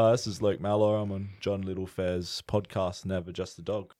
[0.00, 0.94] Hi, this is Luke Malloy.
[0.94, 3.92] I'm on John Littlefair's podcast, Never Just a Dog.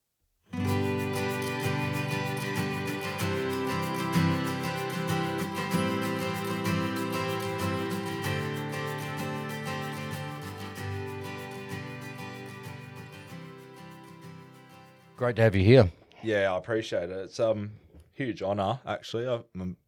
[15.18, 15.92] Great to have you here.
[16.22, 17.18] Yeah, I appreciate it.
[17.18, 17.72] It's um
[18.14, 19.28] huge honour actually.
[19.28, 19.42] I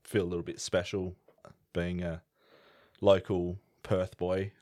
[0.04, 1.16] feel a little bit special
[1.72, 2.20] being a
[3.00, 4.52] local Perth boy.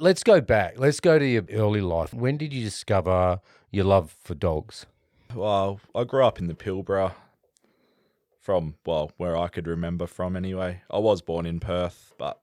[0.00, 0.78] Let's go back.
[0.78, 2.14] Let's go to your early life.
[2.14, 3.38] When did you discover
[3.70, 4.86] your love for dogs?
[5.34, 7.12] Well, I grew up in the Pilbara
[8.40, 10.80] from well, where I could remember from anyway.
[10.90, 12.40] I was born in Perth, but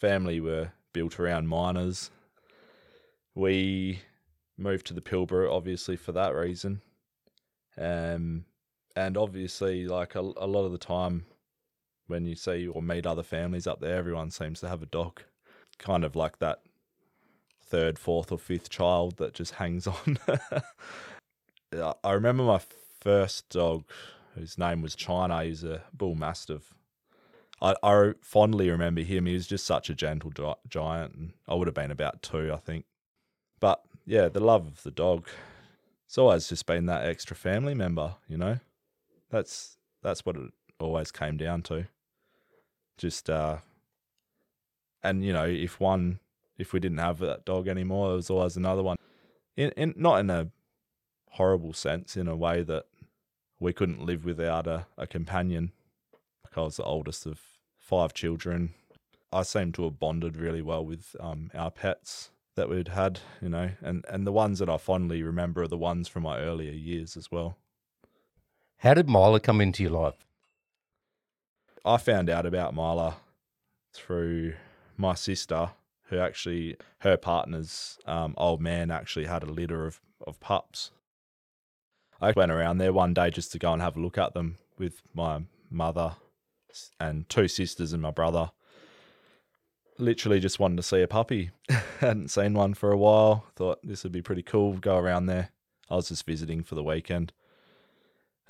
[0.00, 2.10] family were built around miners.
[3.36, 4.00] We
[4.58, 6.82] moved to the Pilbara obviously for that reason.
[7.78, 8.44] Um
[8.96, 11.26] and obviously like a, a lot of the time
[12.08, 15.22] when you see or meet other families up there, everyone seems to have a dog.
[15.78, 16.58] Kind of like that
[17.72, 20.18] third, fourth, or fifth child that just hangs on.
[22.04, 22.60] I- remember my
[23.00, 23.84] first dog,
[24.34, 25.42] whose name was China.
[25.42, 26.74] He was a bull mastiff.
[27.62, 29.24] I, I fondly remember him.
[29.24, 32.52] He was just such a gentle gi- giant, and I would have been about two,
[32.52, 32.84] I think.
[33.58, 35.26] But yeah, the love of the dog.
[36.06, 38.58] It's always just been that extra family member, you know.
[39.30, 41.86] That's that's what it always came down to.
[42.98, 43.58] Just uh,
[45.02, 46.18] and you know, if one,
[46.62, 48.96] if we didn't have that dog anymore, there was always another one.
[49.56, 50.48] In, in not in a
[51.32, 52.86] horrible sense, in a way that
[53.60, 55.72] we couldn't live without a, a companion.
[56.42, 57.40] because I was the oldest of
[57.78, 58.72] five children.
[59.32, 63.48] I seem to have bonded really well with um, our pets that we'd had, you
[63.48, 66.72] know, and, and the ones that I fondly remember are the ones from my earlier
[66.72, 67.56] years as well.
[68.78, 70.26] How did Mila come into your life?
[71.84, 73.16] I found out about Mila
[73.94, 74.54] through
[74.96, 75.70] my sister,
[76.12, 80.90] who actually her partner's um, old man actually had a litter of, of pups.
[82.20, 84.58] I went around there one day just to go and have a look at them
[84.78, 86.16] with my mother
[87.00, 88.50] and two sisters and my brother.
[89.98, 91.50] Literally just wanted to see a puppy.
[92.00, 93.46] Hadn't seen one for a while.
[93.56, 94.74] Thought this would be pretty cool.
[94.74, 95.48] Go around there.
[95.88, 97.32] I was just visiting for the weekend.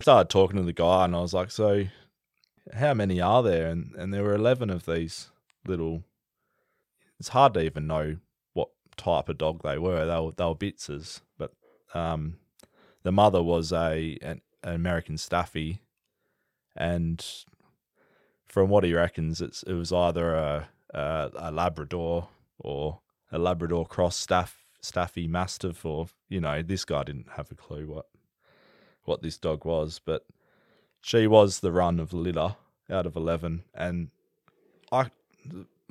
[0.00, 1.84] I started talking to the guy and I was like, so
[2.74, 3.68] how many are there?
[3.68, 5.28] And and there were eleven of these
[5.64, 6.02] little.
[7.22, 8.16] It's hard to even know
[8.52, 10.06] what type of dog they were.
[10.06, 11.52] They were they were Bitzers, but
[11.94, 12.38] um,
[13.04, 15.82] the mother was a an, an American Staffy,
[16.74, 17.24] and
[18.44, 22.26] from what he reckons, it's it was either a a, a Labrador
[22.58, 22.98] or
[23.30, 27.86] a Labrador cross staff Staffy Mastiff, or you know, this guy didn't have a clue
[27.86, 28.06] what
[29.04, 30.26] what this dog was, but
[31.00, 32.56] she was the run of litter
[32.90, 34.10] out of 11 and
[34.90, 35.08] i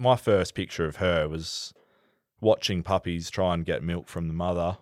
[0.02, 1.74] my first picture of her was
[2.40, 4.80] watching puppies try and get milk from the mother.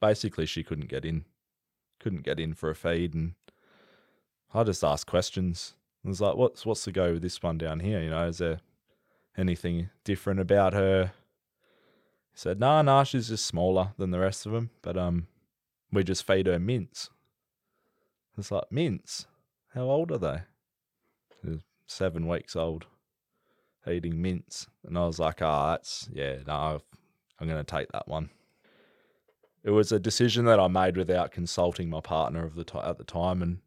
[0.00, 1.24] Basically she couldn't get in
[2.00, 3.34] couldn't get in for a feed and
[4.54, 5.74] i just asked questions.
[6.04, 8.00] I was like what's what's the go with this one down here?
[8.00, 8.60] You know is there
[9.36, 11.12] anything different about her?
[12.32, 15.28] He said nah nah she's just smaller than the rest of them but um
[15.92, 17.10] we just feed her mints.
[18.36, 19.26] It's like mints.
[19.74, 21.58] How old are they?
[21.86, 22.86] Seven weeks old,
[23.88, 26.80] eating mints, and I was like, "Ah, oh, that's yeah, no,
[27.38, 28.30] I'm going to take that one."
[29.62, 32.98] It was a decision that I made without consulting my partner of the t- at
[32.98, 33.58] the time, and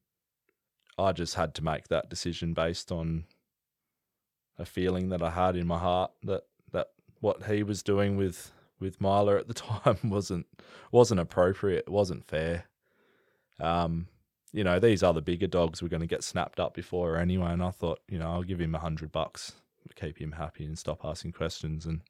[0.97, 3.25] I just had to make that decision based on
[4.57, 6.87] a feeling that I had in my heart that that
[7.19, 10.45] what he was doing with with Mila at the time wasn't
[10.91, 12.65] wasn't appropriate, It wasn't fair.
[13.59, 14.07] Um,
[14.51, 17.51] you know, these other bigger dogs were going to get snapped up before anyway.
[17.51, 19.53] And I thought, you know, I'll give him a hundred bucks
[19.95, 21.85] keep him happy and stop asking questions.
[21.85, 22.01] And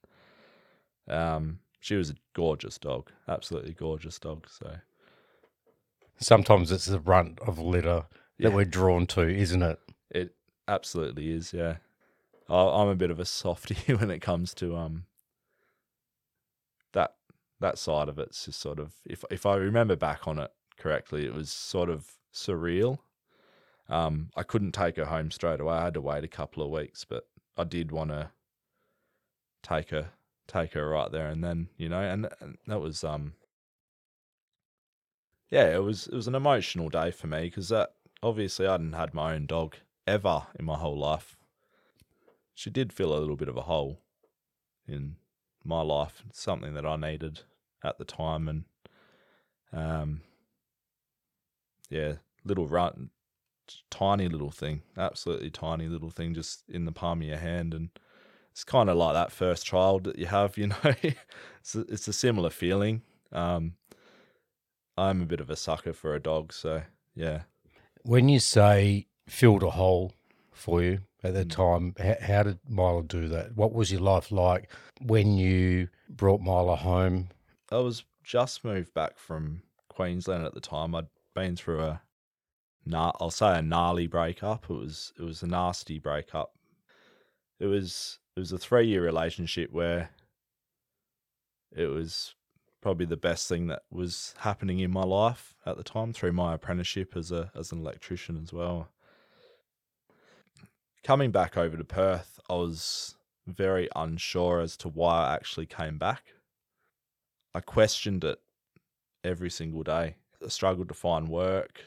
[1.07, 4.47] um, she was a gorgeous dog, absolutely gorgeous dog.
[4.49, 4.75] So
[6.17, 8.05] Sometimes it's the runt of litter
[8.39, 8.55] that Yeah.
[8.55, 9.79] we're drawn to, isn't it?
[10.09, 10.35] it
[10.67, 11.53] absolutely is.
[11.53, 11.77] Yeah,
[12.49, 15.05] I, I'm a bit of a softie when it comes to um
[16.93, 17.15] that
[17.59, 18.27] that side of it.
[18.29, 21.89] It's just sort of if if I remember back on it correctly, it was sort
[21.89, 22.99] of surreal.
[23.89, 25.75] Um, I couldn't take her home straight away.
[25.75, 27.25] I had to wait a couple of weeks, but
[27.57, 28.31] I did want to
[29.61, 30.09] take her
[30.47, 33.33] take her right there and then, you know, and, and that was um
[35.49, 38.93] yeah, it was it was an emotional day for me because that obviously I hadn't
[38.93, 39.75] had my own dog
[40.07, 41.37] ever in my whole life.
[42.55, 43.99] She did fill a little bit of a hole
[44.87, 45.15] in
[45.63, 47.41] my life, something that I needed
[47.83, 48.65] at the time, and
[49.71, 50.21] um,
[51.89, 52.13] yeah,
[52.43, 53.09] little run,
[53.89, 57.89] tiny little thing, absolutely tiny little thing, just in the palm of your hand, and
[58.51, 60.75] it's kind of like that first child that you have, you know.
[60.83, 63.01] it's a, it's a similar feeling.
[63.31, 63.73] Um,
[64.97, 66.83] I'm a bit of a sucker for a dog, so
[67.15, 67.41] yeah.
[68.03, 70.13] When you say filled a hole
[70.51, 71.35] for you at Mm.
[71.35, 73.55] that time, how, how did Mila do that?
[73.55, 74.69] What was your life like
[75.01, 77.29] when you brought Mila home?
[77.71, 80.93] I was just moved back from Queensland at the time.
[80.93, 82.01] I'd been through a,
[82.85, 84.69] gna- I'll say a gnarly breakup.
[84.69, 86.53] It was it was a nasty breakup.
[87.59, 90.09] It was it was a three year relationship where
[91.71, 92.35] it was
[92.81, 96.53] probably the best thing that was happening in my life at the time through my
[96.53, 98.89] apprenticeship as a as an electrician as well.
[101.03, 103.15] Coming back over to Perth, I was
[103.45, 106.23] very unsure as to why I actually came back.
[107.53, 108.39] I questioned it
[109.23, 110.15] every single day.
[110.43, 111.81] I struggled to find work,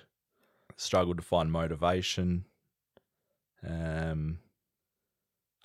[0.77, 2.45] struggled to find motivation.
[3.67, 4.39] Um,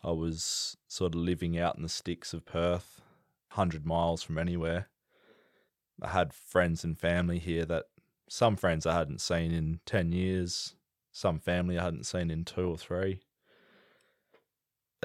[0.03, 3.01] I was sort of living out in the sticks of Perth,
[3.51, 4.87] 100 miles from anywhere.
[6.01, 7.85] I had friends and family here that
[8.27, 10.75] some friends I hadn't seen in 10 years,
[11.11, 13.19] some family I hadn't seen in two or three.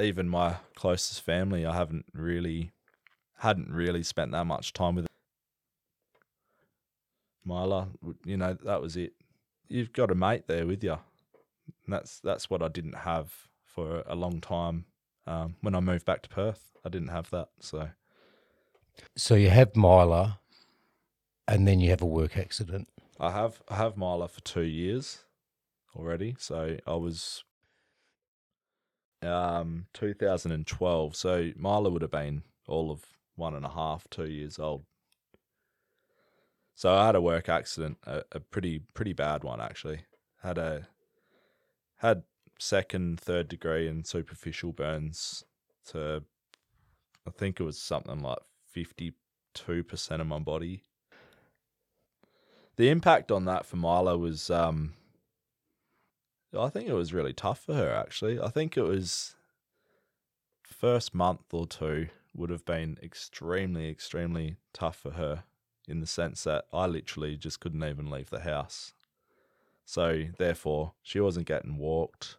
[0.00, 2.70] Even my closest family, I haven't really
[3.38, 5.06] hadn't really spent that much time with
[7.44, 7.88] Mila.
[8.24, 9.12] You know, that was it.
[9.68, 10.92] You've got a mate there with you.
[10.92, 13.32] And that's that's what I didn't have
[13.64, 14.86] for a long time.
[15.26, 17.48] Um, when I moved back to Perth, I didn't have that.
[17.60, 17.90] So
[19.16, 20.38] So you have Mila,
[21.48, 22.88] and then you have a work accident.
[23.18, 25.24] I have I have Mila for two years
[25.94, 26.36] already.
[26.38, 27.44] So I was
[29.22, 31.16] um 2012.
[31.16, 33.04] So Mila would have been all of
[33.34, 34.84] one and a half, two years old.
[36.76, 40.00] So I had a work accident, a, a pretty pretty bad one actually.
[40.42, 40.86] Had a
[41.96, 42.22] had
[42.58, 45.42] second, third degree and superficial burns
[45.86, 46.22] to
[47.26, 48.38] I think it was something like
[48.68, 49.14] fifty
[49.54, 50.82] two percent of my body.
[52.76, 54.92] The impact on that for Mila was um
[56.56, 58.38] I think it was really tough for her actually.
[58.38, 59.34] I think it was
[60.62, 65.44] first month or two would have been extremely, extremely tough for her
[65.86, 68.92] in the sense that I literally just couldn't even leave the house.
[69.84, 72.36] So therefore, she wasn't getting walked.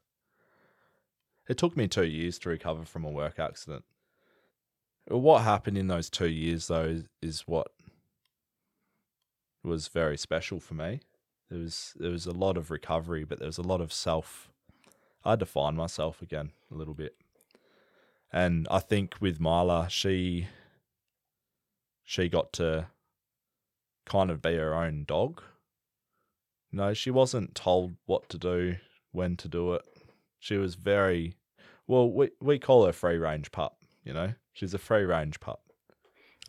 [1.48, 3.86] It took me two years to recover from a work accident.
[5.08, 7.72] What happened in those two years, though, is, what
[9.64, 11.02] was very special for me.
[11.50, 14.50] There was there was a lot of recovery, but there was a lot of self.
[15.24, 17.16] I had to find myself again a little bit,
[18.32, 20.48] and I think with Mila, she
[22.04, 22.88] she got to
[24.08, 25.44] kind of be her own dog.
[26.72, 28.78] No, she wasn't told what to do,
[29.12, 29.84] when to do it.
[30.40, 31.36] She was very
[31.88, 32.10] well.
[32.12, 33.78] We we call her free range pup.
[34.04, 35.62] You know, she's a free range pup.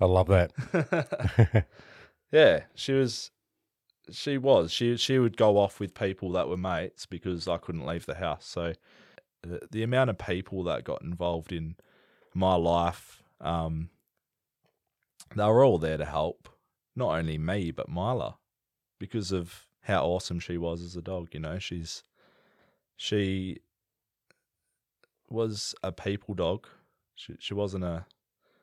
[0.01, 1.67] I love that.
[2.33, 3.31] yeah, she was.
[4.11, 4.71] She was.
[4.73, 8.15] She she would go off with people that were mates because I couldn't leave the
[8.15, 8.47] house.
[8.47, 8.75] So
[9.43, 11.77] the, the amount of people that got involved in
[12.35, 13.91] my life, um,
[15.35, 16.49] they were all there to help.
[16.99, 18.39] Not only me, but Mila,
[18.99, 21.29] because of how awesome she was as a dog.
[21.33, 22.03] You know, she's
[22.97, 23.61] she
[25.31, 26.67] was a people dog.
[27.15, 28.07] She she wasn't a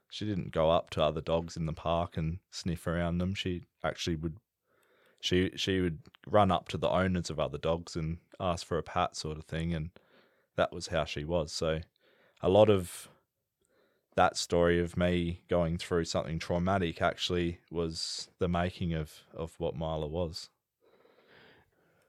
[0.10, 3.36] she didn't go up to other dogs in the park and sniff around them.
[3.36, 4.36] She actually would
[5.22, 8.84] she she would run up to the owners of other dogs and ask for a
[8.84, 9.92] pat sort of thing and
[10.58, 11.54] that was how she was.
[11.54, 11.80] So
[12.42, 13.08] a lot of
[14.16, 19.76] that story of me going through something traumatic actually was the making of, of what
[19.76, 20.50] Mila was.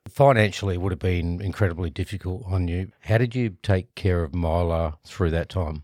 [0.08, 2.92] Financially, it would have been incredibly difficult on you.
[3.00, 5.82] How did you take care of Mila through that time?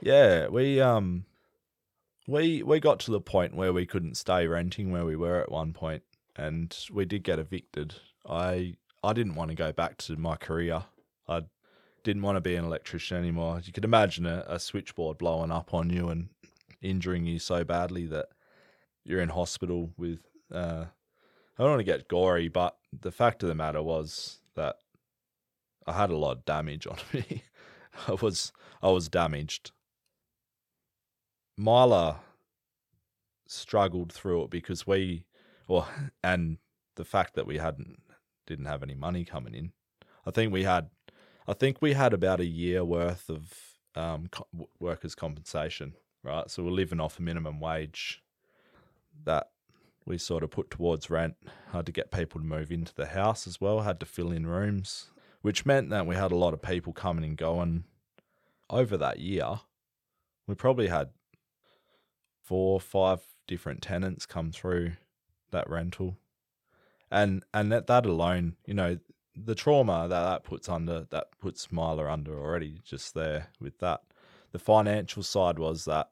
[0.00, 1.24] Yeah, we um
[2.26, 5.50] we we got to the point where we couldn't stay renting where we were at
[5.50, 6.02] one point
[6.36, 7.94] and we did get evicted.
[8.28, 10.84] I I didn't want to go back to my career.
[11.26, 11.44] I
[12.04, 13.60] didn't want to be an electrician anymore.
[13.64, 16.28] You could imagine a, a switchboard blowing up on you and
[16.80, 18.28] injuring you so badly that
[19.04, 20.20] you're in hospital with
[20.52, 20.84] uh
[21.58, 24.76] I don't want to get gory, but the fact of the matter was that
[25.86, 27.42] I had a lot of damage on me.
[28.06, 29.72] I was I was damaged.
[31.56, 32.20] Mila
[33.48, 35.24] struggled through it because we,
[35.66, 35.88] well,
[36.22, 36.58] and
[36.94, 38.00] the fact that we hadn't
[38.46, 39.72] didn't have any money coming in.
[40.26, 40.88] I think we had,
[41.48, 43.52] I think we had about a year worth of
[43.94, 46.50] um, co- workers' compensation, right?
[46.50, 48.22] So we're living off a minimum wage
[49.24, 49.48] that
[50.04, 51.36] we sort of put towards rent.
[51.72, 53.80] Had to get people to move into the house as well.
[53.80, 55.10] Had to fill in rooms,
[55.42, 57.84] which meant that we had a lot of people coming and going
[58.70, 59.60] over that year
[60.48, 61.10] we probably had
[62.42, 64.92] four five different tenants come through
[65.52, 66.16] that rental.
[67.10, 68.98] And and that, that alone, you know,
[69.44, 74.02] the trauma that that puts under that puts Mila under already just there with that.
[74.52, 76.10] The financial side was that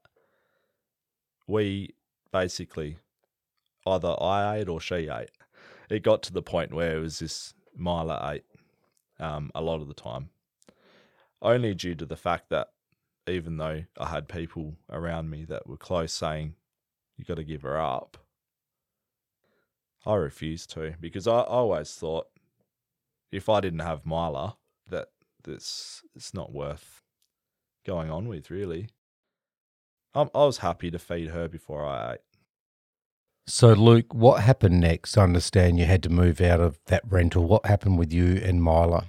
[1.46, 1.94] we
[2.32, 2.98] basically
[3.86, 5.30] either I ate or she ate.
[5.88, 8.44] It got to the point where it was this Mila ate
[9.18, 10.30] um, a lot of the time,
[11.40, 12.68] only due to the fact that
[13.26, 16.54] even though I had people around me that were close saying,
[17.16, 18.18] "You got to give her up,"
[20.04, 22.28] I refused to because I always thought
[23.32, 24.56] if I didn't have Mila,
[24.88, 25.08] that
[25.44, 27.02] this it's not worth
[27.84, 28.50] going on with.
[28.50, 28.88] Really,
[30.14, 32.20] I'm, I was happy to feed her before I ate.
[33.48, 35.16] So, Luke, what happened next?
[35.16, 37.44] I understand you had to move out of that rental.
[37.44, 39.06] What happened with you and Mila?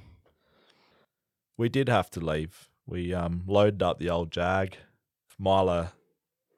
[1.58, 2.70] We did have to leave.
[2.86, 4.78] We um, loaded up the old Jag.
[5.40, 5.94] Mila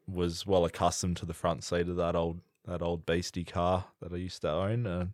[0.05, 4.13] was well accustomed to the front seat of that old that old beastie car that
[4.13, 5.11] I used to own, and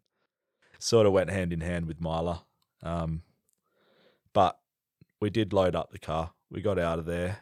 [0.85, 2.43] sort of went hand in hand with Mila.
[2.83, 3.23] Um,
[4.33, 4.59] but
[5.19, 6.33] we did load up the car.
[6.51, 7.39] We got out of there.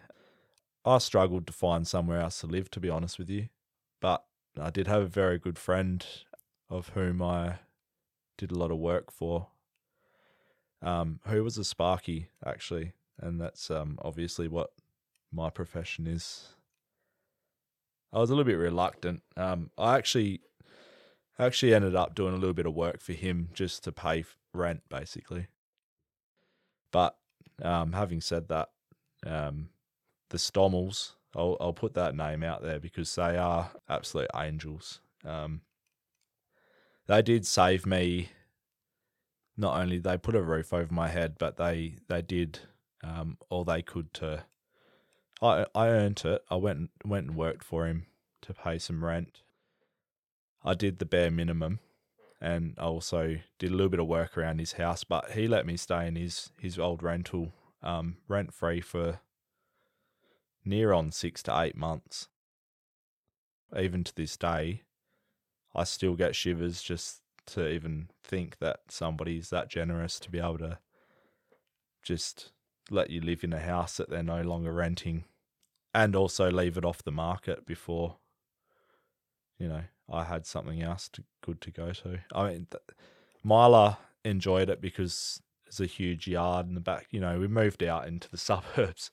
[0.86, 3.50] I struggled to find somewhere else to live, to be honest with you,
[4.00, 4.24] but
[4.60, 6.06] I did have a very good friend
[6.70, 7.56] of whom I
[8.38, 9.48] did a lot of work for,
[10.82, 14.72] um, who was a Sparky actually, and that's um, obviously what
[15.34, 16.50] my profession is.
[18.14, 19.22] I was a little bit reluctant.
[19.36, 20.42] Um, I actually,
[21.40, 24.82] actually ended up doing a little bit of work for him just to pay rent,
[24.90, 25.48] basically.
[26.92, 27.18] But
[27.62, 28.70] um, having said that,
[29.26, 29.70] um,
[30.30, 35.00] the Stommels, I'll, I'll put that name out there because they are absolute angels.
[35.26, 35.62] Um,
[37.08, 38.30] they did save me.
[39.58, 42.60] Not only they put a roof over my head, but they they did
[43.04, 44.46] um, all they could to.
[45.42, 46.44] I I earned it.
[46.50, 48.06] I went went and worked for him
[48.44, 49.42] to pay some rent.
[50.64, 51.80] I did the bare minimum,
[52.40, 55.04] and I also did a little bit of work around his house.
[55.04, 59.20] But he let me stay in his his old rental, um, rent free for
[60.66, 62.28] near on six to eight months.
[63.78, 64.84] Even to this day,
[65.76, 70.60] I still get shivers just to even think that somebody's that generous to be able
[70.60, 70.80] to
[72.04, 72.52] just
[72.90, 75.24] let you live in a house that they're no longer renting
[75.94, 78.18] and also leave it off the market before
[79.58, 82.20] you know I had something else to, good to go to.
[82.34, 82.84] I mean, th-
[83.44, 87.08] Mila enjoyed it because it's a huge yard in the back.
[87.12, 89.12] You know, we moved out into the suburbs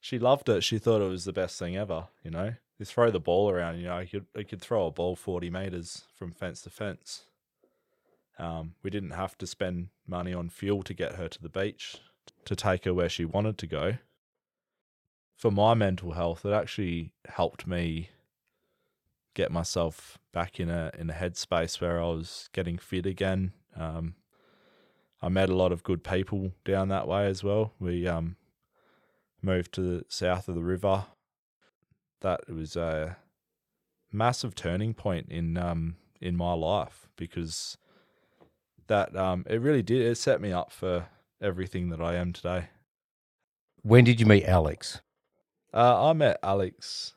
[0.00, 0.64] she loved it.
[0.64, 2.08] She thought it was the best thing ever.
[2.24, 3.78] You know, you throw the ball around.
[3.78, 7.24] You know, you could, you could throw a ball forty meters from fence to fence.
[8.38, 11.98] Um, we didn't have to spend money on fuel to get her to the beach
[12.46, 13.98] to take her where she wanted to go.
[15.36, 18.10] For my mental health, it actually helped me
[19.34, 23.52] get myself back in a in a headspace where I was getting fit again.
[23.76, 24.14] Um,
[25.22, 27.74] I met a lot of good people down that way as well.
[27.78, 28.36] We um,
[29.42, 31.04] moved to the south of the river.
[32.20, 33.16] That was a
[34.12, 37.78] massive turning point in um in my life because
[38.88, 41.06] that um it really did it set me up for
[41.40, 42.68] everything that I am today.
[43.82, 45.00] When did you meet Alex?
[45.72, 47.14] Uh, I met Alex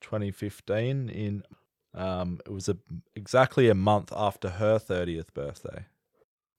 [0.00, 1.42] 2015 in
[1.92, 2.76] um it was a
[3.16, 5.86] exactly a month after her 30th birthday.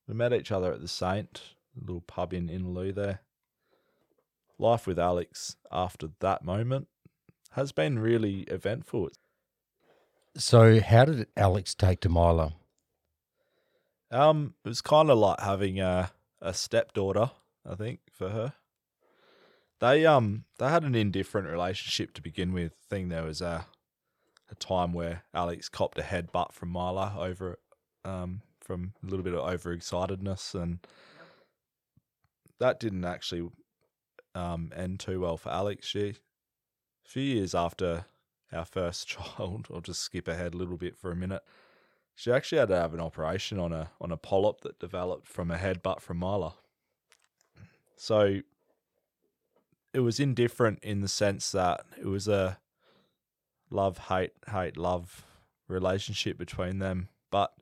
[0.07, 1.41] We met each other at the Saint,
[1.77, 3.21] a little pub in Innaloo there
[4.61, 6.87] life with Alex after that moment
[7.51, 9.09] has been really eventful.
[10.37, 12.53] So, how did Alex take to Mila?
[14.11, 17.31] Um, it was kind of like having a a stepdaughter,
[17.69, 18.53] I think, for her.
[19.81, 22.71] They um they had an indifferent relationship to begin with.
[22.71, 23.65] I think there was a
[24.49, 27.59] a time where Alex copped a headbutt from Mila over
[28.05, 30.79] um from a little bit of overexcitedness and
[32.61, 33.49] that didn't actually
[34.35, 35.87] um, end too well for Alex.
[35.87, 38.05] She, a few years after
[38.53, 39.07] our first
[39.37, 41.41] child, I'll just skip ahead a little bit for a minute.
[42.15, 45.49] She actually had to have an operation on a on a polyp that developed from
[45.49, 46.53] a headbutt from Mila.
[47.95, 48.41] So
[49.93, 52.57] it was indifferent in the sense that it was a
[53.69, 55.25] love hate hate love
[55.67, 57.53] relationship between them, but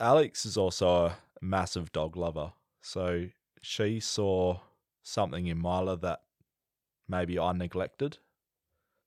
[0.00, 2.52] Alex is also a massive dog lover.
[2.80, 3.28] So
[3.62, 4.60] she saw
[5.02, 6.22] something in Mila that
[7.08, 8.18] maybe I neglected,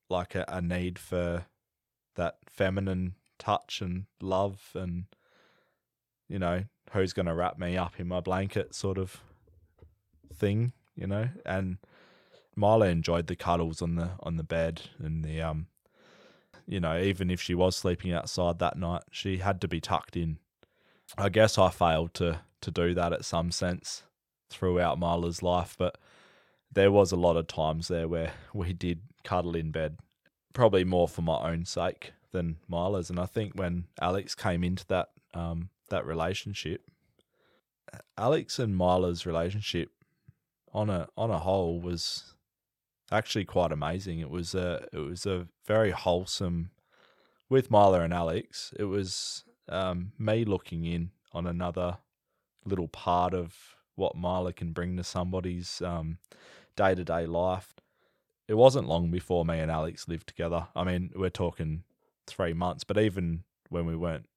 [0.10, 1.46] like a, a need for
[2.16, 5.06] that feminine touch and love and
[6.28, 9.22] you know who's going to wrap me up in my blanket sort of
[10.34, 11.78] thing you know and
[12.58, 15.68] Mila enjoyed the cuddles on the on the bed and the um,
[16.66, 20.18] you know, even if she was sleeping outside that night, she had to be tucked
[20.18, 20.40] in.
[21.18, 24.04] I guess I failed to to do that at some sense
[24.50, 25.98] throughout Mila's life, but
[26.72, 29.98] there was a lot of times there where we did cuddle in bed,
[30.54, 33.10] probably more for my own sake than Mila's.
[33.10, 36.82] And I think when Alex came into that um, that relationship,
[38.18, 39.92] Alex and Mila's relationship
[40.74, 42.34] on a on a whole was
[43.12, 44.20] actually quite amazing.
[44.20, 46.72] It was a it was a very wholesome
[47.50, 48.74] with Mila and Alex.
[48.78, 51.98] It was um, me looking in on another
[52.66, 53.56] little part of
[53.96, 55.82] what Mila can bring to somebody's
[56.76, 57.74] day to day life.
[58.48, 60.68] It wasn't long before me and Alex lived together.
[60.76, 61.84] I mean, we're talking
[62.28, 64.28] three months, but even when we weren't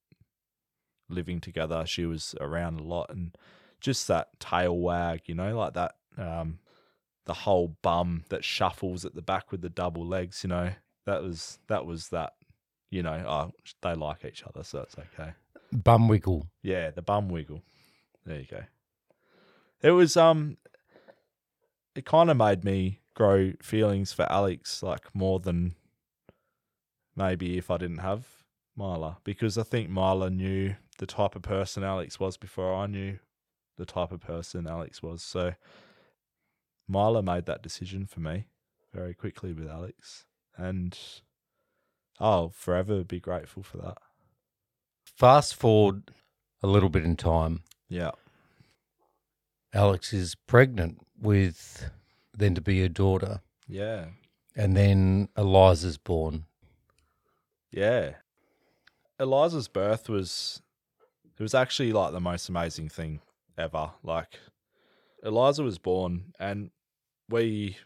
[1.08, 3.36] living together, she was around a lot and
[3.80, 6.58] just that tail wag, you know, like that um,
[7.30, 10.72] the whole bum that shuffles at the back with the double legs, you know.
[11.06, 12.32] That was that was that,
[12.90, 15.30] you know, oh, they like each other, so it's okay.
[15.72, 16.48] Bum wiggle.
[16.60, 17.62] Yeah, the bum wiggle.
[18.26, 18.64] There you go.
[19.80, 20.56] It was um
[21.94, 25.76] it kind of made me grow feelings for Alex like more than
[27.14, 28.26] maybe if I didn't have
[28.76, 33.20] Mila because I think Mila knew the type of person Alex was before I knew
[33.76, 35.22] the type of person Alex was.
[35.22, 35.54] So
[36.90, 38.46] Mila made that decision for me
[38.92, 40.24] very quickly with Alex
[40.56, 40.98] and
[42.18, 43.98] I'll forever be grateful for that.
[45.04, 46.10] Fast forward
[46.62, 47.62] a little bit in time.
[47.88, 48.10] Yeah.
[49.72, 51.90] Alex is pregnant with
[52.36, 54.06] then to be a daughter, Yeah.
[54.56, 56.46] and then Eliza's born.
[57.70, 58.14] Yeah.
[59.18, 60.62] Eliza's birth was
[61.38, 63.20] it was actually like the most amazing thing
[63.56, 63.92] ever.
[64.02, 64.40] Like
[65.22, 66.70] Eliza was born and
[67.30, 67.76] we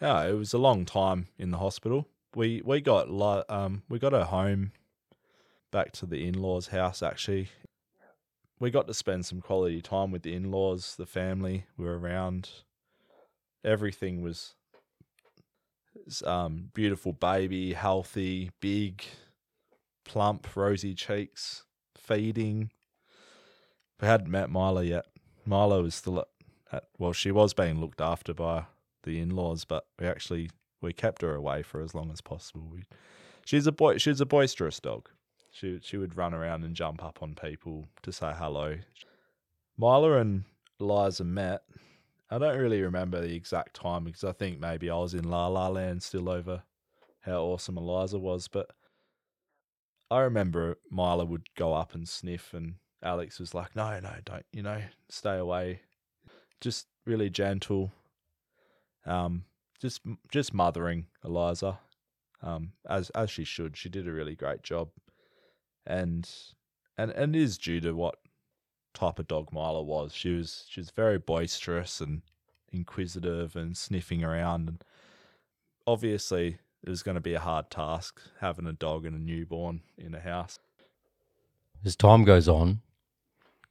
[0.00, 2.08] yeah, it was a long time in the hospital.
[2.34, 3.08] We we got
[3.50, 4.72] um we got her home
[5.70, 7.48] back to the in-laws house actually.
[8.58, 12.48] We got to spend some quality time with the in-laws, the family were around.
[13.62, 14.54] Everything was
[16.24, 19.04] um, beautiful baby, healthy, big,
[20.04, 22.70] plump, rosy cheeks, feeding.
[24.00, 25.06] We hadn't met Mila yet.
[25.44, 26.28] Mila was still at,
[26.76, 28.64] at well, she was being looked after by
[29.02, 32.68] the in-laws, but we actually we kept her away for as long as possible.
[32.70, 32.84] We,
[33.44, 33.98] she's a boy.
[33.98, 35.08] She's a boisterous dog.
[35.50, 38.76] She she would run around and jump up on people to say hello.
[39.78, 40.44] Mila and
[40.80, 41.62] Eliza met.
[42.30, 45.46] I don't really remember the exact time because I think maybe I was in La
[45.46, 46.64] La Land still over
[47.20, 48.70] how awesome Eliza was, but
[50.10, 54.46] I remember Mila would go up and sniff, and Alex was like, "No, no, don't,
[54.52, 55.80] you know, stay away."
[56.60, 57.92] Just really gentle,
[59.04, 59.44] um,
[59.80, 61.78] just just mothering Eliza,
[62.42, 63.76] um, as as she should.
[63.76, 64.88] She did a really great job,
[65.86, 66.28] and
[66.96, 68.16] and and is due to what
[68.94, 70.14] type of dog Mila was.
[70.14, 72.22] She was she was very boisterous and
[72.72, 74.84] inquisitive and sniffing around, and
[75.86, 79.82] obviously it was going to be a hard task having a dog and a newborn
[79.98, 80.58] in a house.
[81.84, 82.80] As time goes on,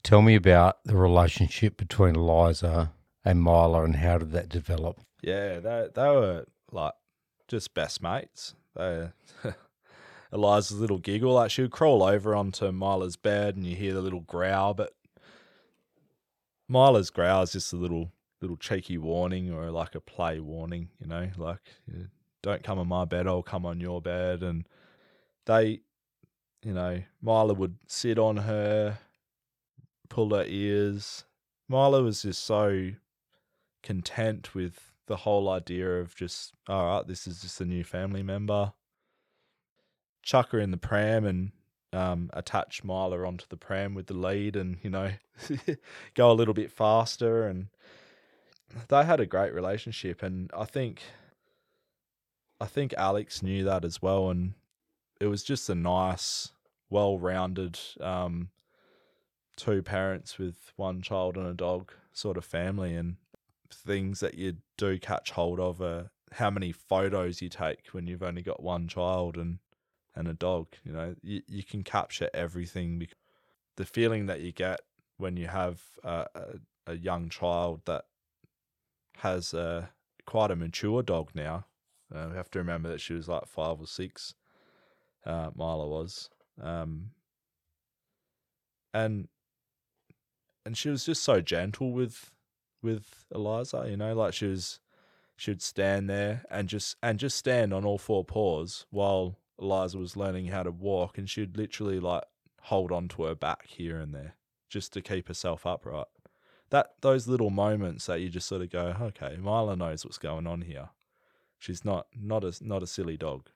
[0.06, 2.94] tell me about the relationship between Eliza
[3.26, 5.02] and Mila and how did that develop?
[5.22, 6.94] Yeah, they they were like
[7.48, 8.54] just best mates.
[8.76, 9.10] They
[10.32, 14.02] Eliza's little giggle, like she would crawl over onto Mila's bed and you hear the
[14.02, 14.94] little growl, but
[16.70, 21.08] Mila's growl is just a little little cheeky warning or like a play warning, you
[21.08, 21.62] know, like
[22.44, 24.44] don't come on my bed, I'll come on your bed.
[24.44, 24.68] And
[25.48, 25.82] they,
[26.62, 29.00] you know, Mila would sit on her,
[30.16, 31.26] pull her ears.
[31.68, 32.92] Mila was just so
[33.84, 38.24] content with the whole idea of just, all right, this is just a new family
[38.24, 38.72] member.
[40.24, 41.52] Chuck her in the pram and
[41.92, 45.12] um, attach Mila onto the pram with the lead and, you know,
[46.14, 47.46] go a little bit faster.
[47.46, 47.68] And
[48.88, 50.24] they had a great relationship.
[50.24, 51.02] And I think,
[52.62, 54.30] I think Alex knew that as well.
[54.30, 54.54] And
[55.20, 56.54] it was just a nice,
[56.90, 58.48] well rounded um,
[59.56, 62.96] two parents with one child and a dog sort of family.
[62.96, 63.18] And
[63.72, 68.24] things that you do catch hold of are how many photos you take when you've
[68.24, 69.60] only got one child and
[70.16, 70.68] and a dog.
[70.84, 73.08] You know, you, you can capture everything.
[73.76, 74.80] The feeling that you get
[75.18, 76.44] when you have a, a,
[76.88, 78.06] a young child that
[79.18, 79.90] has a
[80.26, 81.66] quite a mature dog now.
[82.14, 84.36] Uh, we have to remember that she was like five or six.
[85.26, 86.30] Uh, Mila was,
[86.62, 87.10] um,
[88.94, 89.28] and
[90.66, 92.32] and she was just so gentle with
[92.82, 93.86] with Eliza.
[93.90, 94.80] You know, like she was
[95.36, 100.18] she'd stand there and just and just stand on all four paws while Eliza was
[100.18, 102.24] learning how to walk, and she'd literally like
[102.64, 104.36] hold on to her back here and there
[104.70, 106.08] just to keep herself upright.
[106.72, 110.48] That those little moments that you just sort of go, okay, Mila knows what's going
[110.48, 110.90] on here.
[111.60, 113.50] She's not not a not a silly dog.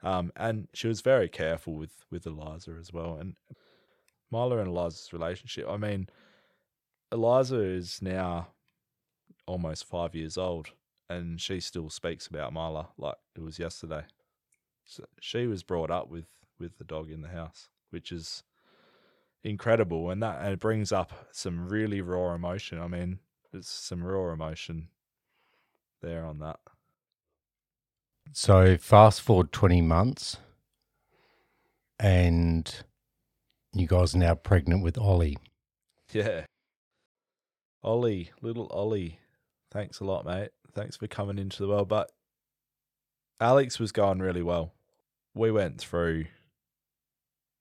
[0.00, 3.16] Um, and she was very careful with with Eliza as well.
[3.16, 3.36] And
[4.30, 5.66] Mila and Eliza's relationship.
[5.68, 6.08] I mean,
[7.12, 8.48] Eliza is now
[9.46, 10.68] almost five years old,
[11.08, 14.04] and she still speaks about Mila like it was yesterday.
[14.84, 16.26] So she was brought up with
[16.58, 18.42] with the dog in the house, which is
[19.44, 22.80] incredible, and that and it brings up some really raw emotion.
[22.80, 23.18] I mean,
[23.52, 24.88] there's some raw emotion
[26.02, 26.60] there on that.
[28.32, 30.36] So fast forward 20 months
[31.98, 32.84] and
[33.72, 35.38] you guys are now pregnant with Ollie.
[36.12, 36.44] Yeah.
[37.82, 39.20] Ollie, little Ollie.
[39.70, 40.50] Thanks a lot, mate.
[40.74, 41.88] Thanks for coming into the world.
[41.88, 42.10] But
[43.40, 44.72] Alex was going really well.
[45.34, 46.26] We went through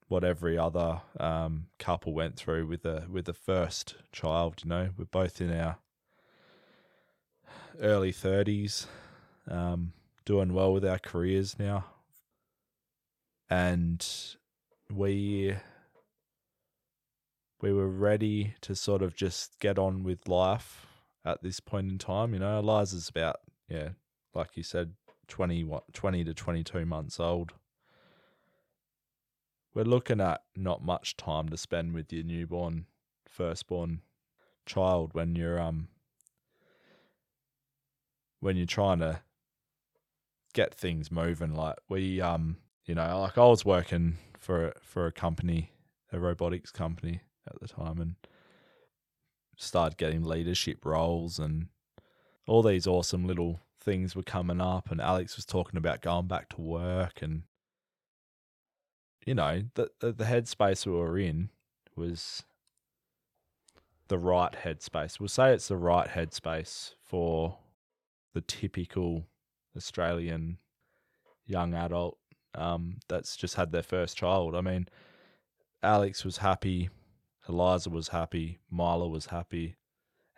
[0.07, 4.61] what every other um, couple went through with the with the first child.
[4.63, 5.77] You know, we're both in our
[7.81, 8.87] early thirties,
[9.49, 9.93] um,
[10.25, 11.85] doing well with our careers now,
[13.49, 14.05] and
[14.89, 15.55] we
[17.61, 20.85] we were ready to sort of just get on with life
[21.25, 22.33] at this point in time.
[22.33, 23.89] You know, Eliza's about yeah,
[24.33, 24.93] like you said,
[25.27, 27.53] 20, what, 20 to twenty two months old
[29.77, 32.87] we're looking at not much time to spend with your newborn,
[33.29, 34.01] firstborn
[34.65, 35.87] child when you're um
[38.39, 39.19] when you're trying to
[40.55, 41.53] get things moving.
[41.53, 45.73] Like we um you know like I was working for for a company,
[46.11, 48.15] a robotics company at the time, and
[49.55, 51.67] started getting leadership roles and
[52.47, 56.47] all these awesome little things were coming up and Alex was talking about going back
[56.49, 57.43] to work and
[59.27, 61.49] you know, the, the, the headspace we were in
[61.97, 62.43] was
[64.07, 65.19] the right headspace.
[65.19, 67.57] We'll say it's the right headspace for
[68.33, 69.25] the typical
[69.75, 70.59] Australian
[71.45, 72.17] young adult
[72.55, 74.55] um, that's just had their first child.
[74.55, 74.87] I mean,
[75.83, 76.89] Alex was happy,
[77.47, 79.75] Eliza was happy, Mila was happy,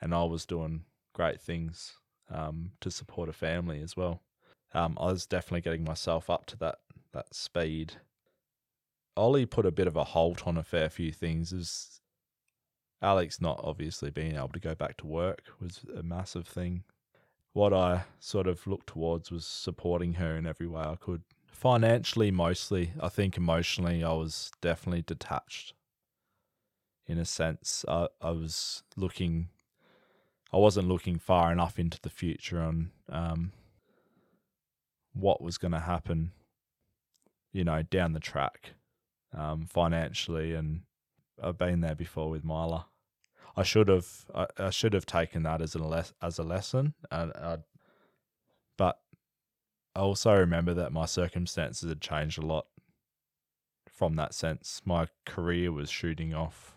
[0.02, 1.93] and I was doing great things
[2.30, 4.22] um, to support a family as well.
[4.74, 6.80] Um, I was definitely getting myself up to that
[7.12, 7.93] that speed
[9.19, 11.52] Ollie put a bit of a halt on a fair few things.
[11.52, 12.00] Is
[13.02, 16.84] Alex not obviously being able to go back to work was a massive thing.
[17.52, 21.24] What I sort of looked towards was supporting her in every way I could.
[21.52, 22.93] Financially, mostly.
[23.02, 25.74] I think emotionally, I was definitely detached.
[27.10, 29.50] In a sense, I, I was looking,
[30.54, 33.52] I wasn't looking far enough into the future on um,
[35.13, 36.34] what was going to happen,
[37.52, 38.74] you know, down the track
[39.36, 40.82] um, financially, and
[41.41, 42.86] I've been there before with Mila.
[43.58, 47.34] I should have I, I should have taken that as a as a lesson, and
[47.34, 47.58] I,
[48.78, 49.00] but
[49.95, 52.67] I also remember that my circumstances had changed a lot
[53.91, 54.84] from that sense.
[54.86, 56.76] My career was shooting off.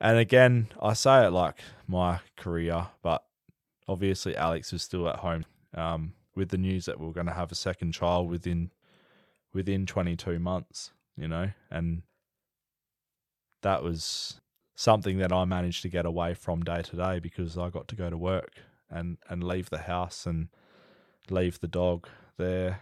[0.00, 3.24] And again, I say it like my career, but
[3.88, 7.32] obviously Alex was still at home um, with the news that we are going to
[7.32, 8.70] have a second child within
[9.54, 12.02] within 22 months you know, and
[13.62, 14.40] that was
[14.74, 17.96] something that I managed to get away from day to day because I got to
[17.96, 18.52] go to work
[18.90, 20.48] and, and leave the house and
[21.30, 22.06] leave the dog
[22.36, 22.80] there.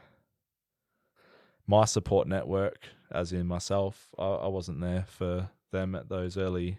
[1.67, 6.79] My support network, as in myself, I, I wasn't there for them at those early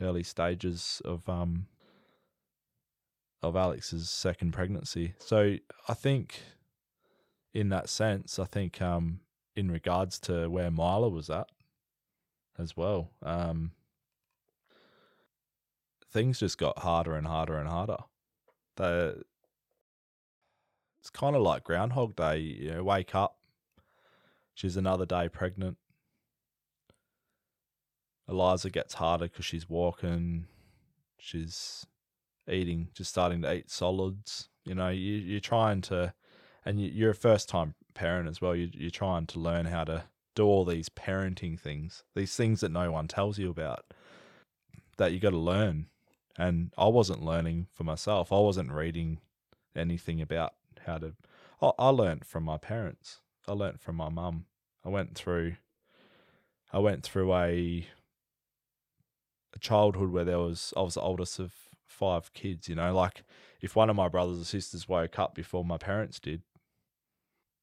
[0.00, 1.66] early stages of um
[3.42, 5.14] of Alex's second pregnancy.
[5.18, 5.56] So
[5.88, 6.40] I think
[7.52, 9.20] in that sense, I think um
[9.56, 11.48] in regards to where Mila was at
[12.58, 13.10] as well.
[13.22, 13.72] Um,
[16.10, 17.98] things just got harder and harder and harder.
[18.76, 19.22] The
[21.00, 22.38] it's kind of like Groundhog Day.
[22.38, 23.36] You know, wake up.
[24.54, 25.76] She's another day pregnant.
[28.28, 30.46] Eliza gets harder because she's walking.
[31.18, 31.86] She's
[32.48, 34.48] eating, just starting to eat solids.
[34.64, 36.14] You know, you, you're trying to,
[36.64, 38.54] and you, you're a first time parent as well.
[38.54, 42.72] You, you're trying to learn how to do all these parenting things, these things that
[42.72, 43.84] no one tells you about,
[44.96, 45.86] that you got to learn.
[46.36, 48.32] And I wasn't learning for myself.
[48.32, 49.20] I wasn't reading
[49.76, 50.54] anything about
[50.86, 51.14] how to.
[51.62, 53.20] I, I learned from my parents.
[53.46, 54.46] I learned from my mum.
[54.84, 55.56] I went through.
[56.72, 57.86] I went through a
[59.58, 61.52] childhood where there was I was the oldest of
[61.86, 62.68] five kids.
[62.68, 63.24] You know, like
[63.60, 66.42] if one of my brothers or sisters woke up before my parents did,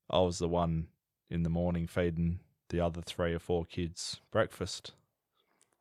[0.09, 0.87] I was the one
[1.29, 4.93] in the morning feeding the other three or four kids breakfast.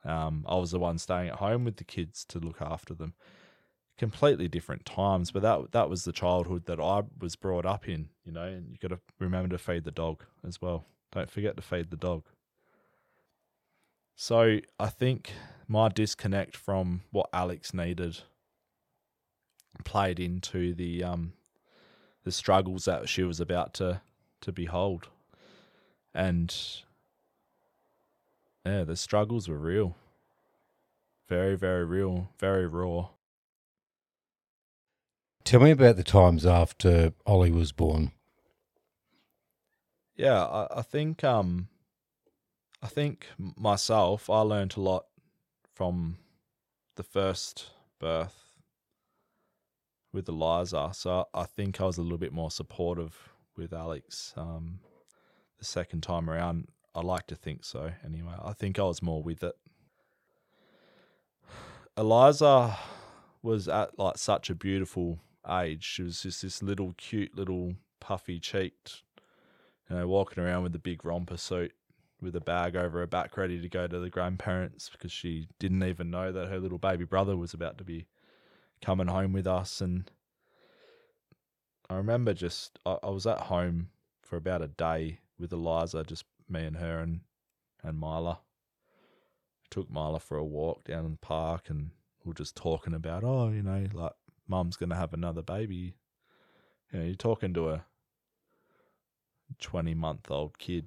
[0.05, 3.15] Um, I was the one staying at home with the kids to look after them.
[3.99, 8.09] Completely different times, but that that was the childhood that I was brought up in.
[8.25, 10.87] You know, and you got to remember to feed the dog as well.
[11.13, 12.25] Don't forget to feed the dog.
[14.23, 15.33] So I think
[15.67, 18.19] my disconnect from what Alex needed
[19.83, 21.33] played into the um
[22.25, 24.03] the struggles that she was about to
[24.43, 25.09] to behold.
[26.13, 26.55] And
[28.67, 29.97] yeah, the struggles were real.
[31.27, 33.09] Very, very real, very raw.
[35.45, 38.13] Tell me about the times after Ollie was born.
[40.15, 41.69] Yeah, I, I think um
[42.83, 45.05] I think myself I learned a lot
[45.75, 46.17] from
[46.97, 48.51] the first birth
[50.13, 50.91] with Eliza.
[50.95, 53.17] So I think I was a little bit more supportive
[53.57, 54.81] with Alex um,
[55.59, 56.69] the second time around.
[56.95, 57.93] I like to think so.
[58.05, 59.55] Anyway, I think I was more with it.
[61.97, 62.77] Eliza
[63.43, 65.85] was at like such a beautiful age.
[65.85, 69.03] She was just this little cute little puffy cheeked,
[69.89, 71.73] you know, walking around with the big romper suit
[72.21, 75.83] with a bag over her back ready to go to the grandparents because she didn't
[75.83, 78.07] even know that her little baby brother was about to be
[78.83, 80.11] coming home with us and
[81.91, 83.89] I remember just I, I was at home
[84.23, 87.21] for about a day with Eliza, just me and her and
[87.83, 88.41] and Mila.
[89.71, 91.91] took Mila for a walk down in the park and
[92.25, 94.13] we are just talking about, oh, you know, like
[94.47, 95.95] mum's gonna have another baby.
[96.93, 97.85] You know, you're talking to a
[99.59, 100.87] twenty month old kid